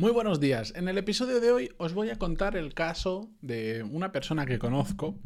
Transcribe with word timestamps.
Muy 0.00 0.12
buenos 0.12 0.40
días. 0.40 0.72
En 0.76 0.88
el 0.88 0.96
episodio 0.96 1.40
de 1.40 1.52
hoy 1.52 1.68
os 1.76 1.92
voy 1.92 2.08
a 2.08 2.16
contar 2.16 2.56
el 2.56 2.72
caso 2.72 3.28
de 3.42 3.82
una 3.82 4.12
persona 4.12 4.46
que 4.46 4.58
conozco 4.58 5.18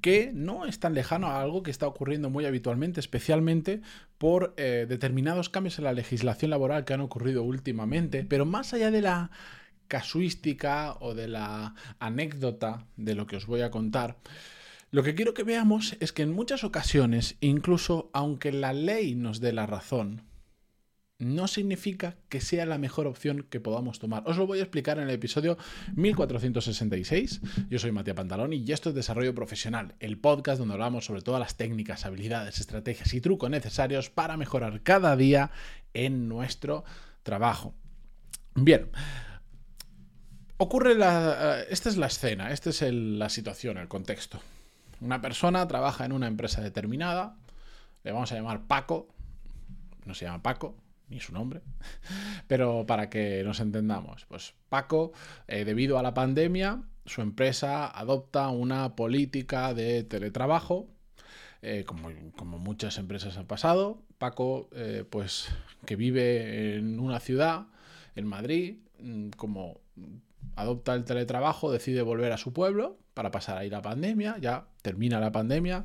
que 0.00 0.30
no 0.32 0.64
es 0.64 0.80
tan 0.80 0.94
lejano 0.94 1.26
a 1.26 1.42
algo 1.42 1.62
que 1.62 1.70
está 1.70 1.86
ocurriendo 1.86 2.30
muy 2.30 2.46
habitualmente, 2.46 2.98
especialmente 2.98 3.82
por 4.16 4.54
eh, 4.56 4.86
determinados 4.88 5.50
cambios 5.50 5.76
en 5.76 5.84
la 5.84 5.92
legislación 5.92 6.50
laboral 6.50 6.86
que 6.86 6.94
han 6.94 7.02
ocurrido 7.02 7.42
últimamente, 7.42 8.24
pero 8.24 8.46
más 8.46 8.72
allá 8.72 8.90
de 8.90 9.02
la 9.02 9.30
casuística 9.86 10.96
o 11.00 11.12
de 11.12 11.28
la 11.28 11.74
anécdota 11.98 12.86
de 12.96 13.14
lo 13.14 13.26
que 13.26 13.36
os 13.36 13.44
voy 13.44 13.60
a 13.60 13.70
contar, 13.70 14.16
lo 14.90 15.02
que 15.02 15.14
quiero 15.14 15.34
que 15.34 15.42
veamos 15.42 15.94
es 16.00 16.14
que 16.14 16.22
en 16.22 16.32
muchas 16.32 16.64
ocasiones, 16.64 17.36
incluso 17.40 18.08
aunque 18.14 18.50
la 18.50 18.72
ley 18.72 19.14
nos 19.14 19.40
dé 19.40 19.52
la 19.52 19.66
razón, 19.66 20.22
no 21.22 21.46
significa 21.46 22.16
que 22.28 22.40
sea 22.40 22.66
la 22.66 22.78
mejor 22.78 23.06
opción 23.06 23.46
que 23.48 23.60
podamos 23.60 23.98
tomar. 23.98 24.24
Os 24.26 24.36
lo 24.36 24.46
voy 24.46 24.58
a 24.58 24.62
explicar 24.62 24.98
en 24.98 25.04
el 25.04 25.14
episodio 25.14 25.56
1466. 25.94 27.40
Yo 27.70 27.78
soy 27.78 27.92
Matías 27.92 28.16
Pantaloni 28.16 28.56
y 28.56 28.72
esto 28.72 28.88
es 28.88 28.94
Desarrollo 28.94 29.34
Profesional, 29.34 29.94
el 30.00 30.18
podcast 30.18 30.58
donde 30.58 30.74
hablamos 30.74 31.04
sobre 31.04 31.22
todas 31.22 31.40
las 31.40 31.56
técnicas, 31.56 32.04
habilidades, 32.04 32.58
estrategias 32.58 33.14
y 33.14 33.20
trucos 33.20 33.50
necesarios 33.50 34.10
para 34.10 34.36
mejorar 34.36 34.82
cada 34.82 35.16
día 35.16 35.52
en 35.94 36.28
nuestro 36.28 36.84
trabajo. 37.22 37.74
Bien. 38.54 38.90
Ocurre 40.56 40.94
la... 40.94 41.60
Eh, 41.60 41.66
esta 41.70 41.88
es 41.88 41.96
la 41.96 42.06
escena, 42.06 42.50
esta 42.50 42.70
es 42.70 42.82
la 42.82 43.28
situación, 43.28 43.78
el 43.78 43.88
contexto. 43.88 44.40
Una 45.00 45.20
persona 45.20 45.66
trabaja 45.66 46.04
en 46.04 46.12
una 46.12 46.26
empresa 46.26 46.60
determinada, 46.60 47.36
le 48.04 48.12
vamos 48.12 48.30
a 48.32 48.34
llamar 48.34 48.66
Paco, 48.66 49.08
no 50.04 50.14
se 50.14 50.24
llama 50.24 50.42
Paco, 50.42 50.76
ni 51.12 51.20
su 51.20 51.32
nombre, 51.32 51.60
pero 52.48 52.84
para 52.86 53.08
que 53.08 53.44
nos 53.44 53.60
entendamos, 53.60 54.24
pues 54.26 54.54
Paco, 54.68 55.12
eh, 55.46 55.64
debido 55.64 55.98
a 55.98 56.02
la 56.02 56.14
pandemia, 56.14 56.82
su 57.06 57.20
empresa 57.20 57.86
adopta 57.86 58.48
una 58.48 58.96
política 58.96 59.74
de 59.74 60.02
teletrabajo, 60.04 60.88
eh, 61.60 61.84
como, 61.84 62.58
muchas 62.58 62.98
empresas 62.98 63.36
han 63.36 63.46
pasado. 63.46 64.02
Paco, 64.18 64.68
eh, 64.72 65.04
pues 65.08 65.48
que 65.84 65.94
vive 65.94 66.76
en 66.76 66.98
una 66.98 67.20
ciudad, 67.20 67.66
en 68.16 68.26
Madrid, 68.26 68.78
mm, 68.98 69.30
como 69.30 69.80
adopta 70.56 70.94
el 70.94 71.04
teletrabajo, 71.04 71.70
decide 71.70 72.02
volver 72.02 72.32
a 72.32 72.36
su 72.36 72.52
pueblo 72.52 72.98
para 73.14 73.30
pasar 73.30 73.58
ahí 73.58 73.70
la 73.70 73.82
pandemia, 73.82 74.38
ya 74.38 74.66
termina 74.82 75.20
la 75.20 75.32
pandemia, 75.32 75.84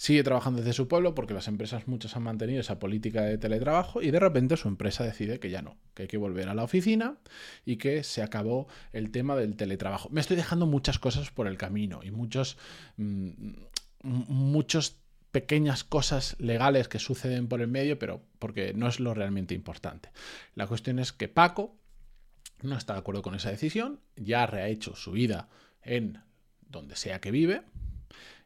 sigue 0.00 0.24
trabajando 0.24 0.60
desde 0.60 0.72
su 0.72 0.88
pueblo 0.88 1.14
porque 1.14 1.34
las 1.34 1.46
empresas 1.46 1.86
muchas 1.86 2.16
han 2.16 2.22
mantenido 2.22 2.58
esa 2.58 2.78
política 2.78 3.20
de 3.20 3.36
teletrabajo 3.36 4.00
y 4.00 4.10
de 4.10 4.18
repente 4.18 4.56
su 4.56 4.66
empresa 4.66 5.04
decide 5.04 5.38
que 5.38 5.50
ya 5.50 5.60
no, 5.60 5.76
que 5.92 6.04
hay 6.04 6.08
que 6.08 6.16
volver 6.16 6.48
a 6.48 6.54
la 6.54 6.64
oficina 6.64 7.18
y 7.66 7.76
que 7.76 8.02
se 8.02 8.22
acabó 8.22 8.66
el 8.94 9.10
tema 9.10 9.36
del 9.36 9.56
teletrabajo. 9.56 10.08
Me 10.08 10.22
estoy 10.22 10.38
dejando 10.38 10.64
muchas 10.64 10.98
cosas 10.98 11.30
por 11.30 11.46
el 11.46 11.58
camino 11.58 12.00
y 12.02 12.12
muchos, 12.12 12.56
mm, 12.96 13.28
muchos 14.02 14.96
pequeñas 15.32 15.84
cosas 15.84 16.34
legales 16.38 16.88
que 16.88 16.98
suceden 16.98 17.46
por 17.46 17.60
el 17.60 17.68
medio, 17.68 17.98
pero 17.98 18.22
porque 18.38 18.72
no 18.72 18.88
es 18.88 19.00
lo 19.00 19.12
realmente 19.12 19.54
importante. 19.54 20.12
La 20.54 20.66
cuestión 20.66 20.98
es 20.98 21.12
que 21.12 21.28
Paco 21.28 21.76
no 22.62 22.78
está 22.78 22.94
de 22.94 23.00
acuerdo 23.00 23.20
con 23.20 23.34
esa 23.34 23.50
decisión, 23.50 24.00
ya 24.16 24.44
ha 24.44 24.46
rehecho 24.46 24.96
su 24.96 25.12
vida 25.12 25.50
en 25.82 26.22
donde 26.70 26.96
sea 26.96 27.20
que 27.20 27.30
vive, 27.30 27.64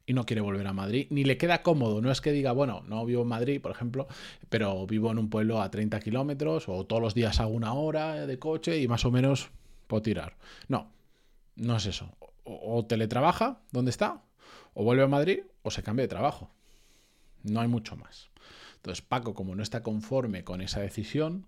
y 0.06 0.12
no 0.12 0.26
quiere 0.26 0.42
volver 0.42 0.66
a 0.66 0.72
Madrid, 0.72 1.06
ni 1.10 1.24
le 1.24 1.38
queda 1.38 1.62
cómodo. 1.62 2.00
No 2.00 2.10
es 2.10 2.20
que 2.20 2.32
diga, 2.32 2.52
bueno, 2.52 2.82
no 2.86 3.04
vivo 3.04 3.22
en 3.22 3.28
Madrid, 3.28 3.60
por 3.60 3.70
ejemplo, 3.70 4.06
pero 4.48 4.86
vivo 4.86 5.10
en 5.10 5.18
un 5.18 5.30
pueblo 5.30 5.62
a 5.62 5.70
30 5.70 6.00
kilómetros 6.00 6.68
o 6.68 6.84
todos 6.84 7.00
los 7.00 7.14
días 7.14 7.40
hago 7.40 7.52
una 7.52 7.72
hora 7.72 8.26
de 8.26 8.38
coche 8.38 8.80
y 8.80 8.88
más 8.88 9.04
o 9.04 9.10
menos 9.10 9.50
puedo 9.86 10.02
tirar. 10.02 10.36
No, 10.68 10.90
no 11.56 11.76
es 11.76 11.86
eso. 11.86 12.10
O, 12.44 12.84
teletrabaja, 12.84 13.60
¿dónde 13.70 13.90
está? 13.90 14.22
O 14.74 14.84
vuelve 14.84 15.04
a 15.04 15.08
Madrid 15.08 15.40
o 15.62 15.70
se 15.70 15.82
cambia 15.82 16.04
de 16.04 16.08
trabajo. 16.08 16.50
No 17.42 17.60
hay 17.60 17.68
mucho 17.68 17.96
más. 17.96 18.28
Entonces 18.76 19.02
Paco, 19.02 19.34
como 19.34 19.54
no 19.54 19.62
está 19.62 19.82
conforme 19.82 20.44
con 20.44 20.60
esa 20.60 20.80
decisión, 20.80 21.46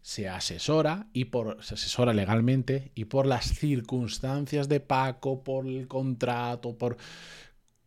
se 0.00 0.28
asesora 0.28 1.06
y 1.12 1.26
por 1.26 1.62
se 1.62 1.74
asesora 1.74 2.14
legalmente 2.14 2.90
y 2.94 3.04
por 3.04 3.26
las 3.26 3.46
circunstancias 3.54 4.68
de 4.68 4.80
Paco, 4.80 5.44
por 5.44 5.66
el 5.66 5.86
contrato, 5.86 6.76
por 6.76 6.96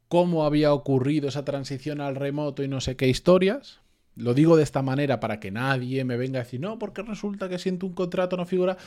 cómo 0.08 0.46
había 0.46 0.74
ocurrido 0.74 1.28
esa 1.28 1.46
transición 1.46 2.02
al 2.02 2.16
remoto 2.16 2.64
y 2.64 2.68
no 2.68 2.82
sé 2.82 2.96
qué 2.96 3.08
historias. 3.08 3.80
Lo 4.16 4.34
digo 4.34 4.56
de 4.56 4.64
esta 4.64 4.82
manera 4.82 5.20
para 5.20 5.40
que 5.40 5.52
nadie 5.52 6.06
me 6.06 6.18
venga 6.18 6.40
a 6.40 6.44
decir, 6.44 6.62
no, 6.62 6.80
porque 6.80 7.02
resulta 7.02 7.50
que 7.50 7.60
siento 7.60 7.86
un 7.86 7.94
contrato 7.94 8.38
no 8.38 8.46
figura. 8.46 8.78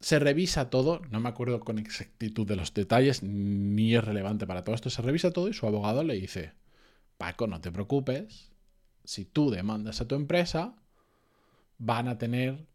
Se 0.00 0.18
revisa 0.18 0.70
todo, 0.70 1.00
no 1.10 1.20
me 1.20 1.28
acuerdo 1.28 1.60
con 1.60 1.78
exactitud 1.78 2.46
de 2.46 2.56
los 2.56 2.74
detalles, 2.74 3.22
ni 3.22 3.94
es 3.94 4.04
relevante 4.04 4.46
para 4.46 4.64
todo 4.64 4.74
esto. 4.74 4.90
Se 4.90 5.02
revisa 5.02 5.30
todo 5.30 5.48
y 5.48 5.52
su 5.52 5.66
abogado 5.66 6.02
le 6.02 6.14
dice, 6.14 6.52
Paco, 7.16 7.46
no 7.46 7.60
te 7.60 7.70
preocupes, 7.70 8.50
si 9.04 9.24
tú 9.24 9.50
demandas 9.50 10.00
a 10.00 10.08
tu 10.08 10.14
empresa, 10.14 10.74
van 11.78 12.08
a 12.08 12.18
tener 12.18 12.66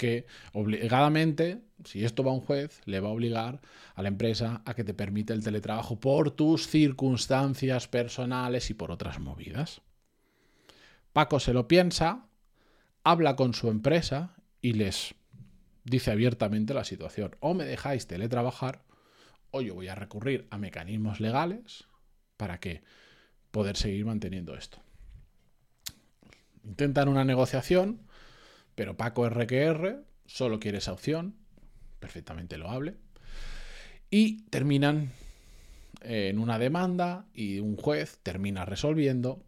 que 0.00 0.24
obligadamente, 0.54 1.60
si 1.84 2.06
esto 2.06 2.24
va 2.24 2.30
a 2.30 2.34
un 2.34 2.40
juez, 2.40 2.80
le 2.86 3.00
va 3.00 3.10
a 3.10 3.12
obligar 3.12 3.60
a 3.94 4.00
la 4.00 4.08
empresa 4.08 4.62
a 4.64 4.72
que 4.72 4.82
te 4.82 4.94
permita 4.94 5.34
el 5.34 5.44
teletrabajo 5.44 6.00
por 6.00 6.30
tus 6.30 6.68
circunstancias 6.68 7.86
personales 7.86 8.70
y 8.70 8.74
por 8.74 8.92
otras 8.92 9.20
movidas. 9.20 9.82
Paco 11.12 11.38
se 11.38 11.52
lo 11.52 11.68
piensa, 11.68 12.24
habla 13.04 13.36
con 13.36 13.52
su 13.52 13.68
empresa 13.68 14.36
y 14.62 14.72
les 14.72 15.14
dice 15.84 16.12
abiertamente 16.12 16.72
la 16.72 16.84
situación. 16.84 17.36
O 17.40 17.52
me 17.52 17.66
dejáis 17.66 18.06
teletrabajar 18.06 18.80
o 19.50 19.60
yo 19.60 19.74
voy 19.74 19.88
a 19.88 19.94
recurrir 19.96 20.46
a 20.48 20.56
mecanismos 20.56 21.20
legales 21.20 21.84
para 22.38 22.58
que 22.58 22.82
poder 23.50 23.76
seguir 23.76 24.06
manteniendo 24.06 24.56
esto. 24.56 24.78
Intentan 26.64 27.08
una 27.08 27.26
negociación, 27.26 28.00
pero 28.80 28.96
Paco 28.96 29.28
RQR 29.28 30.06
solo 30.24 30.58
quiere 30.58 30.78
esa 30.78 30.94
opción, 30.94 31.36
perfectamente 31.98 32.56
loable, 32.56 32.96
y 34.08 34.44
terminan 34.44 35.12
en 36.00 36.38
una 36.38 36.58
demanda 36.58 37.26
y 37.34 37.60
un 37.60 37.76
juez 37.76 38.20
termina 38.22 38.64
resolviendo 38.64 39.44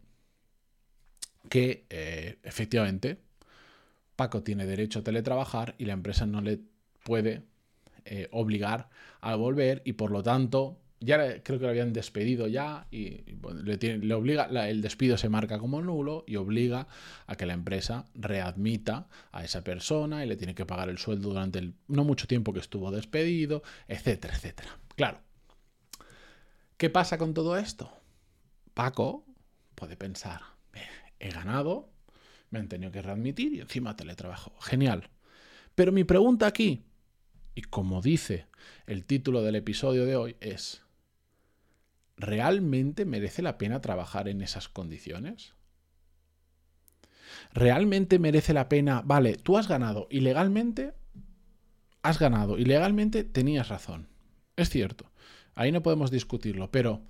que 1.49 1.87
eh, 1.89 2.41
efectivamente 2.43 3.23
Paco 4.17 4.43
tiene 4.43 4.67
derecho 4.67 4.99
a 4.99 5.03
teletrabajar 5.03 5.77
y 5.79 5.87
la 5.87 5.95
empresa 5.95 6.27
no 6.27 6.43
le 6.43 6.61
puede 7.03 7.43
eh, 8.05 8.29
obligar 8.33 8.91
a 9.23 9.35
volver 9.37 9.81
y 9.87 9.95
por 9.95 10.11
lo 10.11 10.23
tanto 10.23 10.79
ya 11.03 11.43
creo 11.43 11.59
que 11.59 11.65
lo 11.65 11.69
habían 11.69 11.93
despedido 11.93 12.47
ya 12.49 12.87
y 12.91 13.25
le, 13.65 14.15
obliga, 14.15 14.47
el 14.69 14.83
despido 14.83 15.17
se 15.17 15.29
marca 15.29 15.59
como 15.59 15.83
nulo 15.83 16.25
y 16.27 16.37
obliga 16.37 16.87
a 17.27 17.37
que 17.37 17.47
la 17.47 17.53
empresa 17.53 18.07
readmita 18.15 19.09
a 19.33 19.45
esa 19.45 19.65
persona 19.65 20.25
y 20.25 20.29
le 20.29 20.37
tiene 20.37 20.55
que 20.55 20.67
pagar 20.67 20.89
el 20.89 20.99
sueldo 20.99 21.31
durante 21.31 21.59
el 21.59 21.75
no 21.89 22.05
mucho 22.05 22.27
tiempo 22.27 22.53
que 22.53 22.61
estuvo 22.61 22.91
despedido, 22.91 23.63
etcétera, 23.89 24.35
etcétera. 24.35 24.79
Claro. 24.97 25.21
¿Qué 26.77 26.91
pasa 26.91 27.19
con 27.19 27.35
todo 27.35 27.57
esto? 27.57 27.91
Paco 28.75 29.25
puede 29.75 29.97
pensar, 29.97 30.41
he 31.19 31.31
ganado, 31.31 31.91
me 32.51 32.59
han 32.59 32.69
tenido 32.69 32.93
que 32.93 33.03
readmitir 33.03 33.55
y 33.55 33.61
encima 33.61 33.97
teletrabajo. 33.97 34.53
Genial. 34.61 35.11
Pero 35.75 35.93
mi 35.93 36.05
pregunta 36.05 36.47
aquí, 36.47 36.85
y 37.55 37.63
como 37.63 38.03
dice 38.03 38.47
el 38.87 39.05
título 39.05 39.43
del 39.43 39.57
episodio 39.57 40.05
de 40.05 40.17
hoy, 40.17 40.37
es, 40.41 40.83
¿realmente 42.23 43.05
merece 43.05 43.43
la 43.43 43.59
pena 43.59 43.81
trabajar 43.81 44.29
en 44.29 44.41
esas 44.41 44.69
condiciones? 44.69 45.55
¿Realmente 47.53 48.19
merece 48.19 48.55
la 48.55 48.69
pena? 48.69 49.03
Vale, 49.05 49.35
tú 49.37 49.59
has 49.59 49.69
ganado 49.69 50.07
ilegalmente, 50.11 50.95
has 52.03 52.19
ganado 52.19 52.59
ilegalmente, 52.59 53.25
tenías 53.25 53.69
razón. 53.69 54.09
Es 54.57 54.71
cierto, 54.71 55.11
ahí 55.55 55.73
no 55.73 55.83
podemos 55.83 56.11
discutirlo, 56.11 56.71
pero 56.71 57.03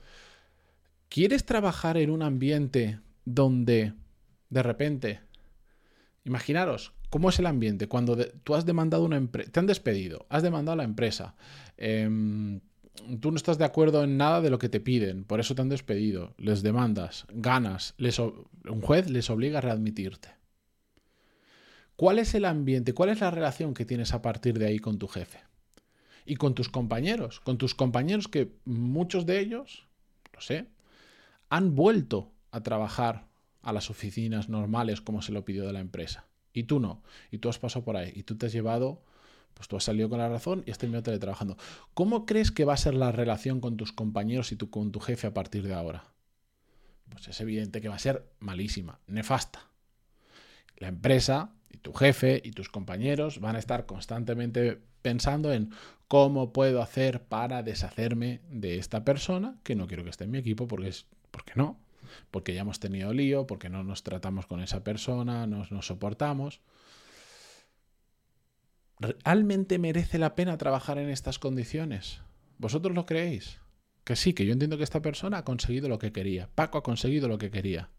¿quieres 1.09 1.45
trabajar 1.45 1.97
en 1.97 2.11
un 2.11 2.23
ambiente 2.23 3.01
donde 3.25 3.93
de 4.51 4.63
repente, 4.63 5.21
imaginaros, 6.25 6.93
¿Cómo 7.13 7.29
es 7.29 7.39
el 7.39 7.45
ambiente? 7.45 7.89
Cuando 7.89 8.17
tú 8.17 8.55
has 8.55 8.65
demandado 8.65 9.05
una 9.05 9.19
empresa, 9.19 9.53
te 9.53 9.61
han 9.61 9.67
despedido, 9.67 10.25
has 10.31 10.43
demandado 10.43 10.73
a 10.73 10.77
la 10.77 10.85
empresa, 10.85 11.35
em, 11.77 12.61
tú 13.21 13.31
no 13.31 13.37
estás 13.37 13.59
de 13.59 13.65
acuerdo 13.65 14.05
en 14.05 14.17
nada 14.17 14.41
de 14.41 14.51
lo 14.51 14.59
que 14.59 14.69
te 14.69 14.81
piden, 14.81 15.25
por 15.25 15.41
eso 15.41 15.55
te 15.55 15.63
han 15.63 15.69
despedido, 15.69 16.35
les 16.39 16.63
demandas, 16.63 17.27
ganas, 17.33 17.95
un 17.99 18.81
juez 18.81 19.11
les 19.11 19.31
obliga 19.31 19.59
a 19.59 19.63
readmitirte. 19.63 20.31
¿Cuál 21.97 22.19
es 22.19 22.35
el 22.35 22.45
ambiente? 22.45 22.95
¿Cuál 22.95 23.11
es 23.11 23.21
la 23.21 23.31
relación 23.31 23.75
que 23.75 23.85
tienes 23.85 24.13
a 24.13 24.23
partir 24.23 24.59
de 24.59 24.67
ahí 24.67 24.79
con 24.79 24.99
tu 24.99 25.09
jefe? 25.09 25.41
Y 26.25 26.37
con 26.37 26.55
tus 26.55 26.69
compañeros, 26.69 27.41
con 27.41 27.59
tus 27.59 27.75
compañeros 27.75 28.29
que 28.29 28.53
muchos 28.65 29.27
de 29.27 29.41
ellos, 29.41 29.87
lo 30.33 30.41
sé, 30.41 30.67
han 31.49 31.75
vuelto 31.75 32.33
a 32.51 32.63
trabajar 32.63 33.29
a 33.61 33.73
las 33.73 33.91
oficinas 33.91 34.49
normales 34.49 35.01
como 35.01 35.23
se 35.23 35.33
lo 35.33 35.45
pidió 35.45 35.67
de 35.67 35.73
la 35.73 35.81
empresa. 35.81 36.27
Y 36.53 36.65
tú 36.65 36.81
no. 36.81 37.03
Y 37.31 37.39
tú 37.39 37.49
has 37.49 37.59
pasado 37.59 37.85
por 37.85 37.97
ahí. 37.97 38.13
Y 38.15 38.23
tú 38.23 38.37
te 38.37 38.47
has 38.47 38.53
llevado 38.53 39.03
pues 39.55 39.69
tú 39.69 39.77
has 39.77 39.85
salido 39.85 40.09
con 40.09 40.19
la 40.19 40.29
razón 40.29 40.63
y 40.67 40.71
has 40.71 40.79
terminado 40.79 41.05
teletrabajando. 41.05 41.57
¿Cómo 41.95 42.27
crees 42.27 42.51
que 42.51 42.65
va 42.65 42.75
a 42.75 42.79
ser 42.79 42.95
la 42.95 43.13
relación 43.13 43.61
con 43.61 43.77
tus 43.77 43.93
compañeros 43.93 44.53
y 44.53 44.57
tu, 44.57 44.71
con 44.71 44.93
tu 44.93 45.01
jefe 45.01 45.27
a 45.27 45.35
partir 45.35 45.67
de 45.67 45.75
ahora? 45.75 46.05
Pues 47.11 47.29
es 47.29 47.41
evidente 47.41 47.81
que 47.81 47.89
va 47.89 47.97
a 47.97 48.01
ser 48.01 48.27
malísima, 48.39 49.01
nefasta. 49.07 49.67
La 50.77 50.89
empresa 50.89 51.53
y 51.71 51.79
tu 51.79 51.93
jefe 51.93 52.41
y 52.45 52.53
tus 52.53 52.69
compañeros 52.69 53.41
van 53.41 53.57
a 53.57 53.59
estar 53.59 53.87
constantemente 53.87 54.81
pensando 55.03 55.53
en 55.53 55.71
cómo 56.09 56.53
puedo 56.53 56.83
hacer 56.83 57.23
para 57.23 57.63
deshacerme 57.63 58.41
de 58.51 58.79
esta 58.79 59.05
persona 59.05 59.57
que 59.63 59.75
no 59.75 59.87
quiero 59.87 60.05
que 60.05 60.11
esté 60.11 60.25
en 60.25 60.31
mi 60.31 60.39
equipo 60.39 60.69
porque 60.69 60.89
es 60.89 61.07
porque 61.31 61.53
no, 61.57 61.79
porque 62.31 62.55
ya 62.55 62.61
hemos 62.61 62.79
tenido 62.79 63.13
lío, 63.13 63.47
porque 63.47 63.69
no 63.69 63.83
nos 63.83 64.03
tratamos 64.03 64.47
con 64.47 64.61
esa 64.61 64.85
persona, 64.85 65.47
no 65.47 65.67
nos 65.71 65.87
soportamos. 65.87 66.61
¿Realmente 69.03 69.81
merece 69.81 70.17
la 70.19 70.37
pena 70.37 70.57
trabajar 70.59 70.97
en 70.99 71.11
estas 71.11 71.41
condiciones? 71.41 72.21
¿Vosotros 72.59 72.95
lo 72.95 73.05
creéis? 73.05 73.59
Que 74.05 74.15
sí, 74.15 74.33
que 74.33 74.47
yo 74.47 74.53
entiendo 74.53 74.79
que 74.79 74.85
esta 74.85 75.03
persona 75.03 75.39
ha 75.39 75.45
conseguido 75.45 75.89
lo 75.89 75.99
que 75.99 76.13
quería. 76.13 76.49
Paco 76.55 76.79
ha 76.79 76.85
conseguido 76.85 77.27
lo 77.27 77.37
que 77.37 77.51
quería. 77.51 77.91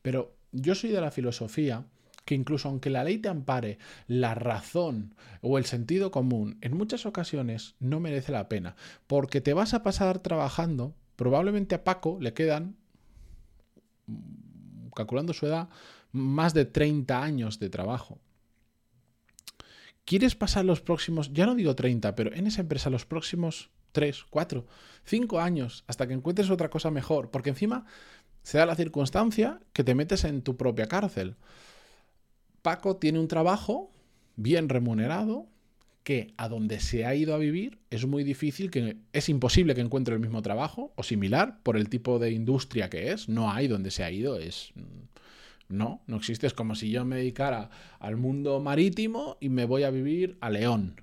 Pero 0.00 0.36
yo 0.52 0.76
soy 0.76 0.90
de 0.90 1.00
la 1.00 1.10
filosofía 1.10 1.86
que 2.24 2.36
incluso 2.36 2.68
aunque 2.68 2.88
la 2.88 3.02
ley 3.02 3.18
te 3.18 3.28
ampare, 3.28 3.78
la 4.06 4.36
razón 4.36 5.16
o 5.40 5.58
el 5.58 5.64
sentido 5.64 6.12
común 6.12 6.56
en 6.60 6.76
muchas 6.76 7.04
ocasiones 7.04 7.74
no 7.80 7.98
merece 7.98 8.30
la 8.30 8.48
pena. 8.48 8.76
Porque 9.08 9.40
te 9.40 9.54
vas 9.54 9.74
a 9.74 9.82
pasar 9.82 10.20
trabajando, 10.20 10.94
probablemente 11.16 11.74
a 11.74 11.82
Paco 11.82 12.18
le 12.20 12.32
quedan, 12.32 12.76
calculando 14.94 15.32
su 15.32 15.46
edad, 15.46 15.68
más 16.12 16.54
de 16.54 16.64
30 16.64 17.20
años 17.20 17.58
de 17.58 17.70
trabajo. 17.70 18.20
¿Quieres 20.04 20.34
pasar 20.34 20.64
los 20.64 20.80
próximos, 20.80 21.32
ya 21.32 21.46
no 21.46 21.54
digo 21.54 21.74
30, 21.74 22.14
pero 22.14 22.34
en 22.34 22.46
esa 22.46 22.60
empresa 22.60 22.90
los 22.90 23.06
próximos 23.06 23.70
3, 23.92 24.24
4, 24.30 24.66
5 25.04 25.40
años 25.40 25.84
hasta 25.86 26.06
que 26.06 26.14
encuentres 26.14 26.50
otra 26.50 26.70
cosa 26.70 26.90
mejor? 26.90 27.30
Porque 27.30 27.50
encima 27.50 27.86
se 28.42 28.58
da 28.58 28.66
la 28.66 28.74
circunstancia 28.74 29.60
que 29.72 29.84
te 29.84 29.94
metes 29.94 30.24
en 30.24 30.42
tu 30.42 30.56
propia 30.56 30.86
cárcel. 30.86 31.36
Paco 32.62 32.96
tiene 32.96 33.20
un 33.20 33.28
trabajo 33.28 33.92
bien 34.36 34.68
remunerado 34.68 35.46
que 36.02 36.34
a 36.36 36.48
donde 36.48 36.80
se 36.80 37.06
ha 37.06 37.14
ido 37.14 37.34
a 37.34 37.38
vivir 37.38 37.78
es 37.90 38.06
muy 38.06 38.24
difícil, 38.24 38.70
que 38.70 38.96
es 39.12 39.28
imposible 39.28 39.74
que 39.74 39.82
encuentre 39.82 40.14
el 40.14 40.20
mismo 40.20 40.42
trabajo 40.42 40.92
o 40.96 41.02
similar 41.04 41.60
por 41.62 41.76
el 41.76 41.88
tipo 41.88 42.18
de 42.18 42.32
industria 42.32 42.90
que 42.90 43.12
es. 43.12 43.28
No 43.28 43.52
hay 43.52 43.68
donde 43.68 43.92
se 43.92 44.02
ha 44.02 44.10
ido, 44.10 44.38
es 44.38 44.72
no, 45.72 46.02
no 46.06 46.16
existe. 46.16 46.46
Es 46.46 46.54
como 46.54 46.74
si 46.74 46.90
yo 46.90 47.04
me 47.04 47.16
dedicara 47.16 47.70
al 47.98 48.16
mundo 48.16 48.60
marítimo 48.60 49.36
y 49.40 49.48
me 49.48 49.64
voy 49.64 49.82
a 49.84 49.90
vivir 49.90 50.38
a 50.40 50.50
León. 50.50 51.00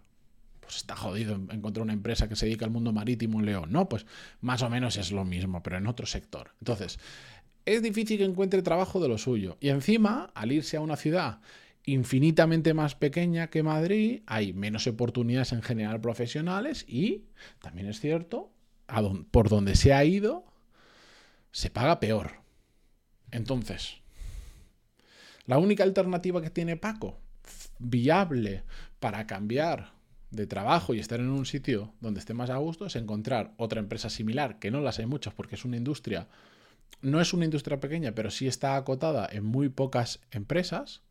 Pues 0.61 0.77
está 0.77 0.95
jodido 0.95 1.35
encontrar 1.35 1.83
una 1.83 1.93
empresa 1.93 2.29
que 2.29 2.35
se 2.35 2.45
dedica 2.45 2.65
al 2.65 2.71
mundo 2.71 2.93
marítimo 2.93 3.39
en 3.39 3.45
León. 3.45 3.71
No, 3.71 3.89
pues 3.89 4.05
más 4.41 4.61
o 4.61 4.69
menos 4.69 4.97
es 4.97 5.11
lo 5.11 5.25
mismo, 5.25 5.63
pero 5.63 5.77
en 5.77 5.87
otro 5.87 6.05
sector. 6.05 6.51
Entonces, 6.59 6.99
es 7.65 7.81
difícil 7.81 8.17
que 8.17 8.25
encuentre 8.25 8.61
trabajo 8.61 8.99
de 8.99 9.07
lo 9.07 9.17
suyo. 9.17 9.57
Y 9.59 9.69
encima, 9.69 10.31
al 10.35 10.51
irse 10.51 10.77
a 10.77 10.81
una 10.81 10.95
ciudad 10.95 11.39
infinitamente 11.85 12.73
más 12.73 12.95
pequeña 12.95 13.49
que 13.49 13.63
Madrid, 13.63 14.21
hay 14.27 14.53
menos 14.53 14.85
oportunidades 14.87 15.53
en 15.53 15.61
general 15.61 15.99
profesionales 16.01 16.85
y, 16.87 17.25
también 17.61 17.87
es 17.87 17.99
cierto, 17.99 18.51
por 19.31 19.49
donde 19.49 19.75
se 19.75 19.93
ha 19.93 20.03
ido, 20.03 20.45
se 21.51 21.69
paga 21.69 21.99
peor. 21.99 22.41
Entonces, 23.31 23.97
la 25.49 25.57
única 25.57 25.83
alternativa 25.83 26.43
que 26.43 26.51
tiene 26.51 26.77
Paco, 26.77 27.17
viable 27.79 28.61
para 28.99 29.25
cambiar 29.25 29.93
de 30.29 30.45
trabajo 30.45 30.93
y 30.93 30.99
estar 30.99 31.19
en 31.19 31.29
un 31.29 31.47
sitio 31.47 31.91
donde 32.01 32.19
esté 32.19 32.35
más 32.35 32.51
a 32.51 32.57
gusto, 32.57 32.85
es 32.85 32.95
encontrar 32.95 33.55
otra 33.57 33.79
empresa 33.79 34.11
similar, 34.11 34.59
que 34.59 34.69
no 34.69 34.79
las 34.79 34.99
hay 34.99 35.07
muchas 35.07 35.33
porque 35.33 35.55
es 35.55 35.65
una 35.65 35.75
industria, 35.75 36.27
no 37.01 37.19
es 37.19 37.33
una 37.33 37.45
industria 37.45 37.79
pequeña, 37.79 38.13
pero 38.13 38.29
sí 38.29 38.45
está 38.45 38.75
acotada 38.75 39.27
en 39.31 39.43
muy 39.43 39.69
pocas 39.69 40.19
empresas. 40.29 41.01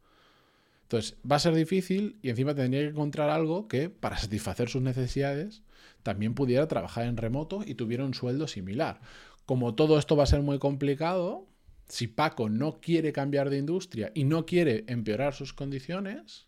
Entonces, 0.83 1.17
va 1.29 1.35
a 1.35 1.41
ser 1.41 1.57
difícil 1.57 2.21
y 2.23 2.31
encima 2.31 2.55
tendría 2.55 2.83
que 2.83 2.91
encontrar 2.91 3.31
algo 3.31 3.67
que, 3.67 3.91
para 3.91 4.19
satisfacer 4.19 4.69
sus 4.69 4.83
necesidades, 4.83 5.65
también 6.05 6.35
pudiera 6.35 6.69
trabajar 6.69 7.07
en 7.07 7.17
remoto 7.17 7.65
y 7.67 7.75
tuviera 7.75 8.05
un 8.05 8.15
sueldo 8.15 8.47
similar. 8.47 9.01
Como 9.47 9.75
todo 9.75 9.99
esto 9.99 10.15
va 10.15 10.23
a 10.23 10.27
ser 10.27 10.43
muy 10.43 10.61
complicado, 10.61 11.48
si 11.89 12.07
Paco 12.07 12.49
no 12.49 12.81
quiere 12.81 13.13
cambiar 13.13 13.51
de 13.51 13.59
industria 13.59 14.13
y 14.15 14.25
no 14.25 14.47
quiere 14.47 14.85
empeorar 14.89 15.35
sus 15.35 15.53
condiciones, 15.53 16.47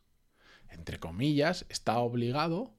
entre 0.68 0.98
comillas, 0.98 1.66
está 1.68 1.98
obligado 1.98 2.74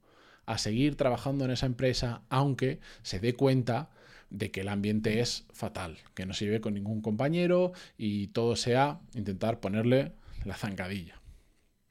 a 0.45 0.57
seguir 0.57 0.95
trabajando 0.95 1.45
en 1.45 1.51
esa 1.51 1.65
empresa 1.65 2.23
aunque 2.29 2.79
se 3.03 3.19
dé 3.19 3.33
cuenta 3.35 3.89
de 4.29 4.49
que 4.49 4.61
el 4.61 4.69
ambiente 4.69 5.19
es 5.19 5.45
fatal, 5.51 5.97
que 6.13 6.25
no 6.25 6.33
se 6.33 6.61
con 6.61 6.73
ningún 6.73 7.01
compañero 7.01 7.73
y 7.97 8.27
todo 8.27 8.55
sea 8.55 9.01
intentar 9.13 9.59
ponerle 9.59 10.13
la 10.45 10.55
zancadilla. 10.55 11.21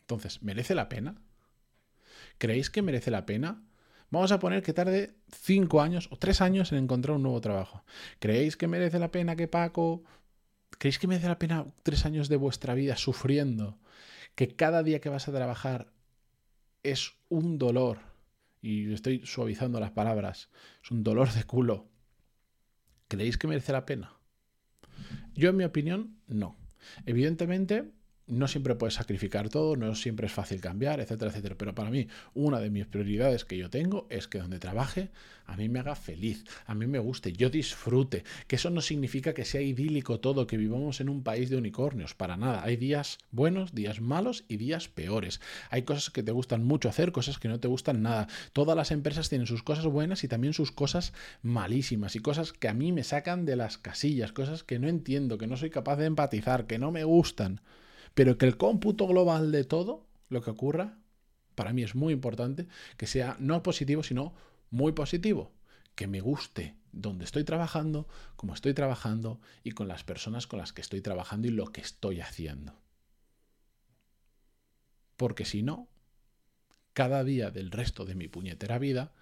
Entonces, 0.01 0.43
¿merece 0.43 0.75
la 0.75 0.89
pena? 0.89 1.17
¿Creéis 2.39 2.71
que 2.71 2.83
merece 2.83 3.11
la 3.11 3.27
pena? 3.27 3.63
Vamos 4.11 4.33
a 4.33 4.41
poner 4.41 4.63
que 4.63 4.73
tarde 4.73 5.15
cinco 5.31 5.81
años 5.81 6.09
o 6.11 6.17
tres 6.17 6.41
años 6.41 6.73
en 6.73 6.79
encontrar 6.79 7.17
un 7.17 7.23
nuevo 7.23 7.41
trabajo. 7.41 7.85
¿Creéis 8.19 8.57
que 8.57 8.67
merece 8.67 8.99
la 8.99 9.13
pena 9.13 9.37
que 9.37 9.47
Paco 9.47 10.03
¿Creéis 10.81 10.99
que 10.99 11.07
merece 11.07 11.29
la 11.29 11.39
pena 11.39 11.67
tres 11.83 12.07
años 12.07 12.31
de 12.31 12.37
vuestra 12.37 12.73
vida 12.73 12.97
sufriendo? 12.97 13.79
Que 14.35 14.57
cada 14.57 14.83
día 14.83 15.03
que 15.03 15.11
vas 15.11 15.29
a 15.29 15.33
trabajar 15.33 15.93
es 16.83 17.13
un 17.29 17.59
dolor, 17.59 17.99
y 18.63 18.91
estoy 18.91 19.21
suavizando 19.27 19.79
las 19.79 19.91
palabras, 19.91 20.49
es 20.83 20.91
un 20.91 21.05
dolor 21.05 21.31
de 21.35 21.45
culo. 21.45 21.87
¿Creéis 23.09 23.37
que 23.37 23.47
merece 23.47 23.73
la 23.73 23.85
pena? 23.85 24.17
Yo, 25.35 25.51
en 25.51 25.59
mi 25.59 25.65
opinión, 25.65 26.17
no. 26.27 26.57
Evidentemente, 27.05 27.93
no 28.31 28.49
siempre 28.49 28.75
puedes 28.75 28.95
sacrificar 28.95 29.49
todo, 29.49 29.77
no 29.77 29.95
siempre 29.95 30.27
es 30.27 30.33
fácil 30.33 30.61
cambiar, 30.61 31.01
etcétera, 31.01 31.31
etcétera. 31.31 31.57
Pero 31.59 31.75
para 31.75 31.91
mí, 31.91 32.09
una 32.35 32.61
de 32.61 32.71
mis 32.71 32.87
prioridades 32.87 33.45
que 33.45 33.57
yo 33.57 33.71
tengo 33.71 34.07
es 34.11 34.29
que 34.29 34.39
donde 34.39 34.59
trabaje 34.59 35.11
a 35.51 35.57
mí 35.57 35.69
me 35.69 35.81
haga 35.81 35.97
feliz, 35.97 36.45
a 36.67 36.77
mí 36.77 36.87
me 36.87 37.01
guste, 37.01 37.33
yo 37.33 37.51
disfrute. 37.51 38.23
Que 38.47 38.55
eso 38.55 38.71
no 38.71 38.81
significa 38.81 39.35
que 39.35 39.45
sea 39.45 39.61
idílico 39.61 40.21
todo, 40.21 40.47
que 40.47 40.57
vivamos 40.57 41.01
en 41.01 41.09
un 41.09 41.25
país 41.25 41.51
de 41.51 41.57
unicornios, 41.57 42.15
para 42.15 42.37
nada. 42.37 42.63
Hay 42.63 42.77
días 42.77 43.19
buenos, 43.33 43.75
días 43.75 44.01
malos 44.01 44.45
y 44.47 44.59
días 44.59 44.87
peores. 44.87 45.41
Hay 45.71 45.83
cosas 45.83 46.11
que 46.11 46.23
te 46.23 46.31
gustan 46.31 46.65
mucho 46.65 46.89
hacer, 46.89 47.11
cosas 47.11 47.41
que 47.41 47.49
no 47.49 47.59
te 47.59 47.67
gustan 47.67 48.01
nada. 48.01 48.29
Todas 48.53 48.77
las 48.77 48.93
empresas 48.93 49.29
tienen 49.29 49.49
sus 49.49 49.65
cosas 49.65 49.87
buenas 49.87 50.23
y 50.23 50.29
también 50.29 50.53
sus 50.53 50.71
cosas 50.71 51.13
malísimas 51.43 52.15
y 52.15 52.21
cosas 52.21 52.53
que 52.53 52.69
a 52.69 52.75
mí 52.75 52.93
me 52.93 53.03
sacan 53.03 53.45
de 53.45 53.57
las 53.57 53.77
casillas, 53.77 54.31
cosas 54.31 54.63
que 54.63 54.79
no 54.79 54.87
entiendo, 54.87 55.37
que 55.37 55.49
no 55.49 55.57
soy 55.57 55.71
capaz 55.71 55.97
de 55.97 56.07
empatizar, 56.07 56.69
que 56.69 56.79
no 56.79 56.93
me 56.93 57.03
gustan. 57.03 57.61
Pero 58.15 58.39
que 58.39 58.47
el 58.47 58.57
cómputo 58.57 59.07
global 59.07 59.53
de 59.53 59.65
todo 59.65 60.07
lo 60.29 60.43
que 60.43 60.51
ocurra, 60.51 60.99
para 61.55 61.73
mí 61.73 61.83
es 61.83 61.95
muy 61.95 62.13
importante 62.13 62.69
que 62.97 63.07
sea 63.07 63.37
no 63.39 63.63
positivo, 63.63 64.03
sino 64.03 64.35
muy 64.71 64.93
positivo. 64.93 65.53
Que 65.95 66.07
me 66.07 66.21
guste 66.21 66.77
donde 66.93 67.25
estoy 67.25 67.45
trabajando, 67.45 68.09
cómo 68.37 68.55
estoy 68.55 68.75
trabajando 68.75 69.41
y 69.63 69.73
con 69.73 69.89
las 69.89 70.05
personas 70.05 70.47
con 70.47 70.59
las 70.59 70.73
que 70.73 70.81
estoy 70.81 71.01
trabajando 71.01 71.49
y 71.49 71.51
lo 71.51 71.67
que 71.67 71.81
estoy 71.81 72.21
haciendo. 72.21 72.81
Porque 75.17 75.45
si 75.45 75.63
no, 75.63 75.89
cada 76.95 77.23
día 77.25 77.51
del 77.51 77.71
resto 77.71 78.05
de 78.05 78.15
mi 78.15 78.29
puñetera 78.29 78.79
vida 78.79 79.13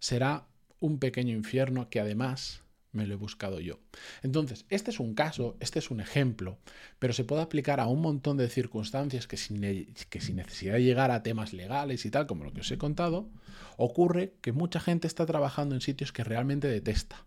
será 0.00 0.48
un 0.80 0.98
pequeño 0.98 1.32
infierno 1.34 1.88
que 1.88 2.00
además 2.00 2.63
me 2.94 3.06
lo 3.06 3.14
he 3.14 3.16
buscado 3.16 3.60
yo. 3.60 3.80
Entonces, 4.22 4.64
este 4.70 4.90
es 4.90 5.00
un 5.00 5.14
caso, 5.14 5.56
este 5.60 5.78
es 5.78 5.90
un 5.90 6.00
ejemplo, 6.00 6.58
pero 6.98 7.12
se 7.12 7.24
puede 7.24 7.42
aplicar 7.42 7.80
a 7.80 7.86
un 7.86 8.00
montón 8.00 8.36
de 8.36 8.48
circunstancias 8.48 9.26
que 9.26 9.36
sin, 9.36 9.60
que 10.08 10.20
sin 10.20 10.36
necesidad 10.36 10.74
de 10.74 10.82
llegar 10.82 11.10
a 11.10 11.22
temas 11.22 11.52
legales 11.52 12.04
y 12.06 12.10
tal, 12.10 12.26
como 12.26 12.44
lo 12.44 12.52
que 12.52 12.60
os 12.60 12.70
he 12.70 12.78
contado, 12.78 13.28
ocurre 13.76 14.34
que 14.40 14.52
mucha 14.52 14.80
gente 14.80 15.06
está 15.06 15.26
trabajando 15.26 15.74
en 15.74 15.80
sitios 15.80 16.12
que 16.12 16.24
realmente 16.24 16.68
detesta. 16.68 17.24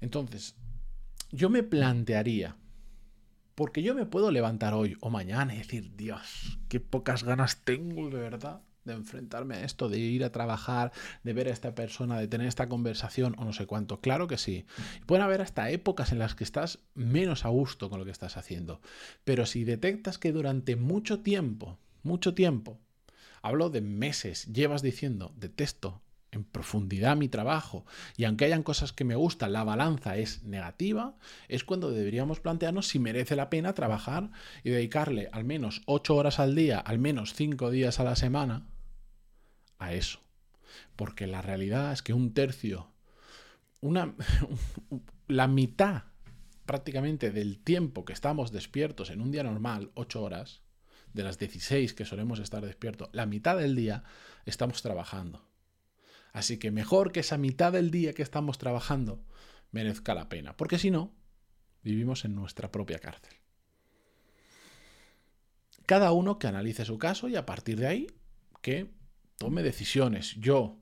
Entonces, 0.00 0.56
yo 1.30 1.50
me 1.50 1.62
plantearía, 1.62 2.56
porque 3.54 3.82
yo 3.82 3.94
me 3.94 4.06
puedo 4.06 4.30
levantar 4.30 4.74
hoy 4.74 4.96
o 5.00 5.10
mañana 5.10 5.54
y 5.54 5.58
decir, 5.58 5.96
Dios, 5.96 6.58
qué 6.68 6.80
pocas 6.80 7.24
ganas 7.24 7.64
tengo 7.64 8.10
de 8.10 8.18
verdad 8.18 8.62
de 8.86 8.94
enfrentarme 8.94 9.56
a 9.56 9.64
esto, 9.64 9.88
de 9.88 9.98
ir 9.98 10.24
a 10.24 10.32
trabajar, 10.32 10.92
de 11.22 11.32
ver 11.32 11.48
a 11.48 11.52
esta 11.52 11.74
persona, 11.74 12.18
de 12.18 12.28
tener 12.28 12.46
esta 12.46 12.68
conversación 12.68 13.34
o 13.38 13.44
no 13.44 13.52
sé 13.52 13.66
cuánto. 13.66 14.00
Claro 14.00 14.26
que 14.26 14.38
sí. 14.38 14.64
Pueden 15.06 15.24
haber 15.24 15.42
hasta 15.42 15.70
épocas 15.70 16.12
en 16.12 16.18
las 16.18 16.34
que 16.34 16.44
estás 16.44 16.78
menos 16.94 17.44
a 17.44 17.48
gusto 17.48 17.90
con 17.90 17.98
lo 17.98 18.04
que 18.04 18.10
estás 18.10 18.36
haciendo. 18.36 18.80
Pero 19.24 19.46
si 19.46 19.64
detectas 19.64 20.18
que 20.18 20.32
durante 20.32 20.76
mucho 20.76 21.20
tiempo, 21.20 21.78
mucho 22.02 22.34
tiempo, 22.34 22.78
hablo 23.42 23.70
de 23.70 23.80
meses, 23.80 24.46
llevas 24.52 24.82
diciendo, 24.82 25.32
detesto 25.36 26.02
en 26.32 26.44
profundidad 26.44 27.16
mi 27.16 27.28
trabajo 27.28 27.84
y 28.16 28.24
aunque 28.24 28.44
hayan 28.44 28.62
cosas 28.62 28.92
que 28.92 29.04
me 29.04 29.16
gustan, 29.16 29.52
la 29.52 29.64
balanza 29.64 30.16
es 30.16 30.44
negativa, 30.44 31.16
es 31.48 31.64
cuando 31.64 31.90
deberíamos 31.90 32.40
plantearnos 32.40 32.88
si 32.88 32.98
merece 32.98 33.36
la 33.36 33.50
pena 33.50 33.74
trabajar 33.74 34.30
y 34.62 34.70
dedicarle 34.70 35.28
al 35.32 35.44
menos 35.44 35.82
8 35.86 36.14
horas 36.14 36.38
al 36.38 36.54
día, 36.54 36.78
al 36.78 36.98
menos 36.98 37.34
5 37.34 37.70
días 37.70 38.00
a 38.00 38.04
la 38.04 38.16
semana, 38.16 38.66
a 39.78 39.92
eso. 39.92 40.20
Porque 40.96 41.26
la 41.26 41.42
realidad 41.42 41.92
es 41.92 42.02
que 42.02 42.12
un 42.12 42.34
tercio, 42.34 42.92
una, 43.80 44.14
la 45.28 45.48
mitad 45.48 46.04
prácticamente 46.66 47.30
del 47.30 47.58
tiempo 47.58 48.04
que 48.04 48.12
estamos 48.12 48.52
despiertos 48.52 49.10
en 49.10 49.20
un 49.20 49.30
día 49.30 49.44
normal, 49.44 49.92
8 49.94 50.22
horas, 50.22 50.62
de 51.12 51.22
las 51.22 51.38
16 51.38 51.94
que 51.94 52.04
solemos 52.04 52.40
estar 52.40 52.64
despiertos, 52.64 53.08
la 53.12 53.24
mitad 53.24 53.56
del 53.56 53.74
día 53.74 54.04
estamos 54.44 54.82
trabajando. 54.82 55.48
Así 56.32 56.58
que 56.58 56.70
mejor 56.70 57.12
que 57.12 57.20
esa 57.20 57.38
mitad 57.38 57.72
del 57.72 57.90
día 57.90 58.12
que 58.12 58.22
estamos 58.22 58.58
trabajando 58.58 59.24
merezca 59.70 60.14
la 60.14 60.28
pena, 60.28 60.56
porque 60.56 60.78
si 60.78 60.90
no, 60.90 61.14
vivimos 61.82 62.24
en 62.26 62.34
nuestra 62.34 62.70
propia 62.70 62.98
cárcel. 62.98 63.32
Cada 65.86 66.12
uno 66.12 66.38
que 66.38 66.48
analice 66.48 66.84
su 66.84 66.98
caso 66.98 67.28
y 67.28 67.36
a 67.36 67.46
partir 67.46 67.78
de 67.78 67.86
ahí 67.86 68.06
que 68.60 68.90
tome 69.38 69.62
decisiones. 69.62 70.34
Yo, 70.36 70.78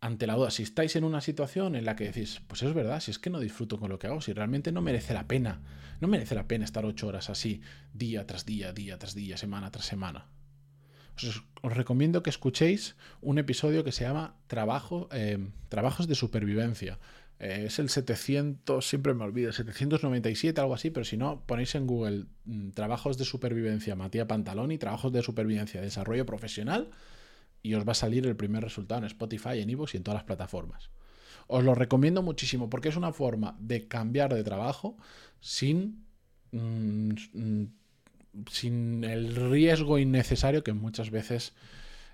ante 0.00 0.26
la 0.26 0.34
duda, 0.34 0.50
si 0.50 0.62
estáis 0.62 0.96
en 0.96 1.04
una 1.04 1.20
situación 1.20 1.74
en 1.74 1.84
la 1.84 1.96
que 1.96 2.04
decís, 2.04 2.42
pues 2.46 2.62
es 2.62 2.74
verdad, 2.74 3.00
si 3.00 3.10
es 3.10 3.18
que 3.18 3.30
no 3.30 3.40
disfruto 3.40 3.78
con 3.78 3.90
lo 3.90 3.98
que 3.98 4.06
hago, 4.06 4.20
si 4.20 4.32
realmente 4.32 4.72
no 4.72 4.82
merece 4.82 5.14
la 5.14 5.26
pena, 5.26 5.62
no 6.00 6.08
merece 6.08 6.34
la 6.34 6.46
pena 6.46 6.64
estar 6.64 6.84
ocho 6.84 7.06
horas 7.08 7.30
así, 7.30 7.60
día 7.92 8.26
tras 8.26 8.44
día, 8.44 8.72
día 8.72 8.98
tras 8.98 9.14
día, 9.14 9.36
semana 9.36 9.70
tras 9.70 9.86
semana. 9.86 10.28
Os, 11.16 11.42
recomiendo 11.62 12.22
que 12.22 12.30
escuchéis 12.30 12.96
un 13.20 13.38
episodio 13.38 13.84
que 13.84 13.92
se 13.92 14.04
llama 14.04 14.36
Trabajo, 14.48 15.08
eh, 15.12 15.38
Trabajos 15.68 16.08
de 16.08 16.16
Supervivencia. 16.16 16.98
Eh, 17.38 17.64
es 17.66 17.78
el 17.78 17.88
700, 17.88 18.86
siempre 18.86 19.14
me 19.14 19.24
olvido, 19.24 19.52
797, 19.52 20.60
algo 20.60 20.74
así, 20.74 20.90
pero 20.90 21.04
si 21.04 21.16
no, 21.16 21.44
ponéis 21.46 21.74
en 21.76 21.86
Google 21.86 22.26
mm, 22.44 22.70
Trabajos 22.70 23.16
de 23.16 23.24
Supervivencia 23.24 23.94
Matías 23.94 24.26
Pantaloni, 24.26 24.76
Trabajos 24.76 25.12
de 25.12 25.22
Supervivencia 25.22 25.80
Desarrollo 25.80 26.26
Profesional 26.26 26.90
y 27.64 27.74
os 27.74 27.88
va 27.88 27.92
a 27.92 27.96
salir 27.96 28.26
el 28.26 28.36
primer 28.36 28.62
resultado 28.62 29.00
en 29.00 29.06
Spotify, 29.06 29.58
en 29.60 29.70
iVoox 29.70 29.94
y 29.94 29.96
en 29.96 30.04
todas 30.04 30.18
las 30.18 30.24
plataformas. 30.24 30.90
Os 31.46 31.64
lo 31.64 31.74
recomiendo 31.74 32.22
muchísimo 32.22 32.68
porque 32.68 32.90
es 32.90 32.96
una 32.96 33.12
forma 33.12 33.56
de 33.58 33.88
cambiar 33.88 34.34
de 34.34 34.44
trabajo 34.44 34.98
sin, 35.40 36.04
mm, 36.52 37.10
sin 38.50 39.02
el 39.02 39.34
riesgo 39.50 39.98
innecesario 39.98 40.62
que 40.62 40.74
muchas 40.74 41.10
veces 41.10 41.54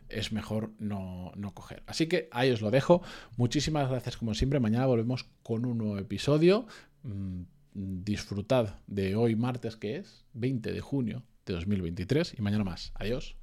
es 0.09 0.33
mejor 0.33 0.71
no, 0.79 1.33
no, 1.35 1.53
coger. 1.53 1.83
Así 1.87 2.07
que 2.07 2.29
ahí 2.31 2.51
os 2.51 2.61
lo 2.61 2.71
dejo. 2.71 3.03
Muchísimas 3.37 3.91
gracias 3.91 4.17
como 4.17 4.35
siempre. 4.35 4.61
Mañana 4.61 4.87
volvemos 4.87 5.27
con 5.43 5.65
un 5.67 5.79
nuevo 5.79 5.99
episodio. 5.99 6.67
Mm, 7.03 7.43
disfrutad 7.75 8.79
de 8.87 9.17
hoy 9.17 9.35
martes 9.35 9.77
que 9.77 9.97
es 9.97 10.25
20 10.35 10.73
de 10.73 10.81
junio 10.81 11.25
de 11.45 11.55
2023 11.55 12.35
y 12.39 12.43
mañana 12.43 12.63
más. 12.63 12.93
Adiós. 12.95 13.40